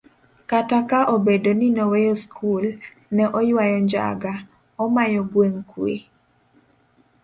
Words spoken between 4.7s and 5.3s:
omayo